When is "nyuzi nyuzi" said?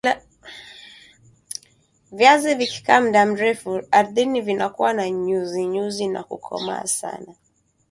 5.09-6.07